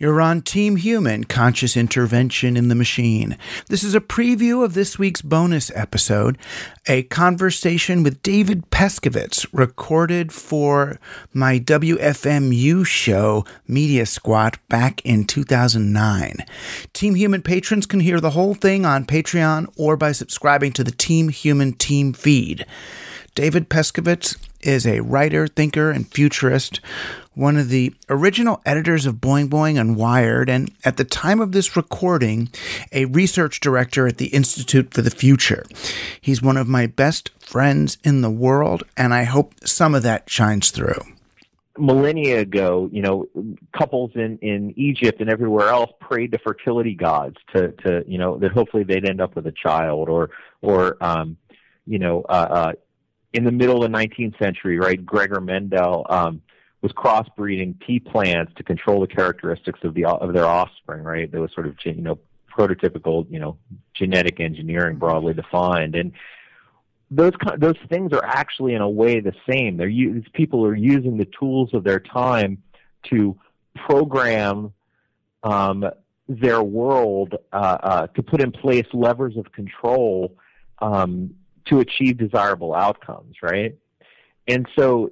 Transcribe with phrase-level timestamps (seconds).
[0.00, 3.36] You're on Team Human Conscious Intervention in the Machine.
[3.68, 6.38] This is a preview of this week's bonus episode,
[6.88, 10.98] a conversation with David Pescovitz, recorded for
[11.34, 16.46] my WFMU show, Media Squat, back in 2009.
[16.94, 20.92] Team Human patrons can hear the whole thing on Patreon or by subscribing to the
[20.92, 22.64] Team Human team feed.
[23.40, 26.78] David Pescovitz is a writer, thinker, and futurist,
[27.32, 31.52] one of the original editors of Boing Boing and Wired, and at the time of
[31.52, 32.50] this recording,
[32.92, 35.64] a research director at the Institute for the Future.
[36.20, 40.28] He's one of my best friends in the world, and I hope some of that
[40.28, 41.00] shines through
[41.78, 43.24] millennia ago, you know,
[43.74, 48.36] couples in in Egypt and everywhere else prayed to fertility gods to to you know
[48.36, 50.28] that hopefully they'd end up with a child or
[50.60, 51.38] or um,
[51.86, 52.72] you know uh, uh,
[53.32, 55.04] in the middle of the 19th century, right?
[55.04, 56.42] Gregor Mendel um,
[56.82, 61.30] was crossbreeding pea plants to control the characteristics of the of their offspring, right?
[61.30, 62.18] There was sort of you know
[62.50, 63.56] prototypical you know
[63.94, 66.12] genetic engineering broadly defined, and
[67.10, 69.76] those those things are actually in a way the same.
[69.76, 72.62] They're these people are using the tools of their time
[73.04, 73.38] to
[73.74, 74.72] program
[75.42, 75.84] um,
[76.28, 80.36] their world uh, uh, to put in place levers of control
[80.78, 81.34] um,
[81.70, 83.76] to achieve desirable outcomes, right?
[84.46, 85.10] And so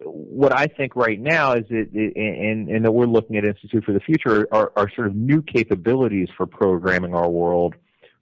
[0.00, 3.92] what I think right now is that, and, and that we're looking at Institute for
[3.92, 7.74] the Future are, are sort of new capabilities for programming our world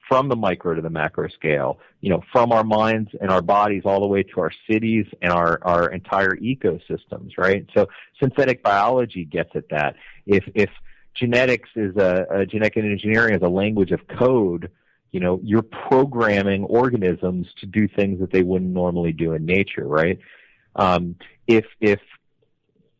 [0.08, 3.82] from the micro to the macro scale, you know, from our minds and our bodies
[3.84, 7.66] all the way to our cities and our, our entire ecosystems, right?
[7.74, 7.88] So
[8.20, 9.96] synthetic biology gets at that.
[10.26, 10.70] If, if
[11.14, 14.70] genetics is a, a genetic engineering is a language of code,
[15.12, 19.86] you know, you're programming organisms to do things that they wouldn't normally do in nature,
[19.86, 20.18] right?
[20.74, 22.00] Um, if if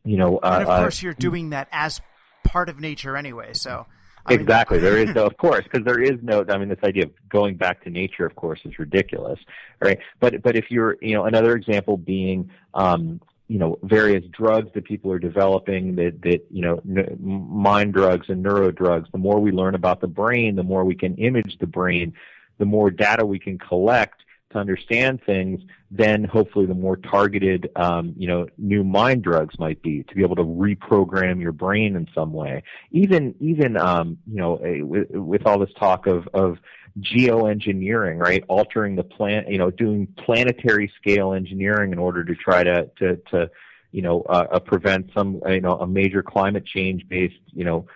[0.05, 2.01] you know, uh, and of course, uh, you're doing that as
[2.45, 3.55] part of nature anyway.
[3.55, 3.87] So
[4.27, 6.45] I exactly, mean, there is no, of course, because there is no.
[6.49, 9.41] I mean, this idea of going back to nature, of course, is ridiculous,
[9.81, 9.99] right?
[10.21, 14.85] But but if you're, you know, another example being, um, you know, various drugs that
[14.85, 19.09] people are developing that that you know, n- mind drugs and neuro drugs.
[19.13, 22.15] The more we learn about the brain, the more we can image the brain,
[22.59, 28.15] the more data we can collect to understand things, then hopefully the more targeted, um,
[28.17, 32.09] you know, new mind drugs might be to be able to reprogram your brain in
[32.15, 32.63] some way.
[32.91, 36.59] Even, even, um, you know, a, with, with all this talk of, of
[37.01, 38.45] geoengineering, right?
[38.49, 43.17] Altering the plant, you know, doing planetary scale engineering in order to try to, to,
[43.31, 43.51] to
[43.93, 47.87] you know, uh, uh, prevent some, you know, a major climate change based, you know,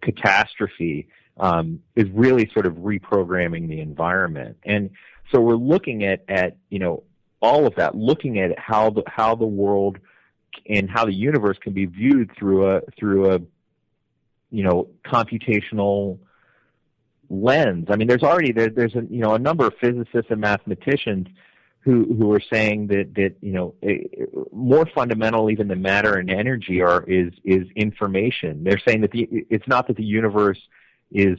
[0.00, 1.08] catastrophe,
[1.38, 4.56] um, is really sort of reprogramming the environment.
[4.64, 4.90] And,
[5.32, 7.02] so we're looking at, at you know
[7.40, 9.98] all of that, looking at how the how the world
[10.68, 13.40] and how the universe can be viewed through a through a
[14.50, 16.18] you know computational
[17.28, 17.86] lens.
[17.90, 21.28] I mean, there's already there, there's a you know a number of physicists and mathematicians
[21.80, 23.98] who who are saying that that you know eh,
[24.52, 28.64] more fundamental even than matter and energy are is is information.
[28.64, 30.60] They're saying that the it's not that the universe
[31.10, 31.38] is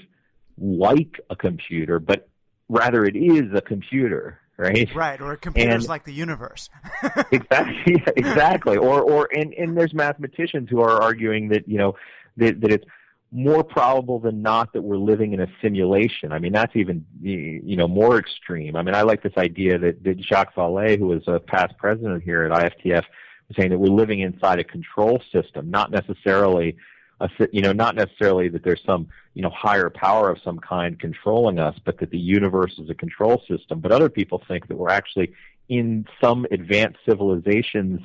[0.57, 2.30] like a computer, but
[2.69, 4.90] rather it is a computer, right?
[4.96, 6.69] Right, or a computer's And- like the universe.
[7.31, 11.96] exactly exactly or or and and there's mathematicians who are arguing that you know
[12.38, 12.86] that that it's
[13.31, 17.75] more probable than not that we're living in a simulation i mean that's even you
[17.75, 21.22] know more extreme i mean i like this idea that, that jacques vallée who was
[21.28, 23.04] a past president here at iftf
[23.50, 26.78] was saying that we're living inside a control system not necessarily
[27.19, 31.00] a you know not necessarily that there's some you know higher power of some kind
[31.00, 34.78] controlling us but that the universe is a control system but other people think that
[34.78, 35.34] we're actually
[35.69, 38.00] in some advanced civilizations,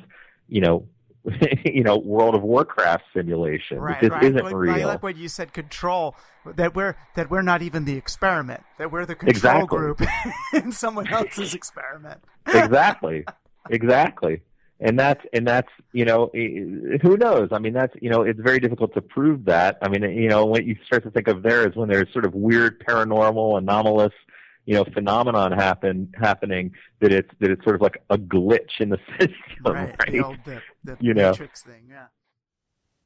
[0.48, 0.84] you know,
[1.64, 3.78] you know, World of Warcraft simulation.
[3.78, 4.24] right, this right.
[4.24, 4.74] isn't Like- real.
[4.74, 6.16] I like when you said control.
[6.56, 8.64] That we're that we're not even the experiment.
[8.78, 9.78] That we're the control Exactly.
[9.78, 10.00] group
[10.54, 12.20] in someone else's experiment.
[12.48, 13.24] exactly,
[13.70, 14.42] exactly.
[14.84, 17.48] And that's and that's you know who knows?
[17.52, 19.78] I mean that's you know it's very difficult to prove that.
[19.80, 22.24] I mean you know what you start to think of there is when there's sort
[22.24, 24.12] of weird paranormal anomalous
[24.66, 28.88] you know phenomenon happen happening that it's that it's sort of like a glitch in
[28.88, 29.94] the system, right.
[30.00, 30.12] right?
[30.12, 31.32] The old the, the You know.
[31.34, 31.48] Thing.
[31.88, 32.06] Yeah.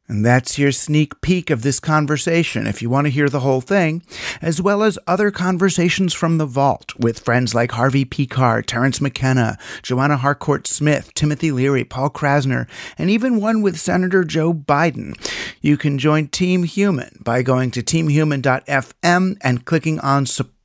[0.08, 3.60] And that's your sneak peek of this conversation if you want to hear the whole
[3.60, 4.02] thing,
[4.40, 9.58] as well as other conversations from the vault with friends like Harvey Picard, Terence McKenna,
[9.82, 15.14] Joanna Harcourt Smith, Timothy Leary, Paul Krassner, and even one with Senator Joe Biden.
[15.60, 20.55] You can join Team Human by going to teamhuman.fm and clicking on support.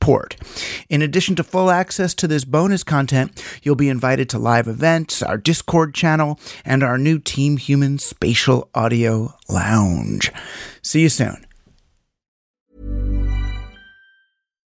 [0.88, 5.22] In addition to full access to this bonus content, you'll be invited to live events,
[5.22, 10.32] our Discord channel, and our new Team Human Spatial Audio Lounge.
[10.82, 11.46] See you soon.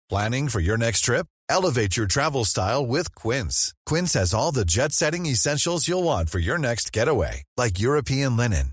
[0.08, 1.26] Planning for your next trip?
[1.50, 3.74] Elevate your travel style with Quince.
[3.84, 8.36] Quince has all the jet setting essentials you'll want for your next getaway, like European
[8.36, 8.72] linen,